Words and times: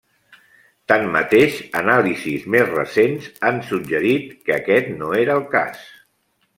Tanmateix, 0.91 1.59
anàlisis 1.83 2.49
més 2.57 2.67
recents 2.73 3.31
han 3.51 3.63
suggerit 3.71 4.35
que 4.49 4.59
aquest 4.61 4.93
no 4.99 5.17
era 5.25 5.41
el 5.41 5.49
cas. 5.57 5.91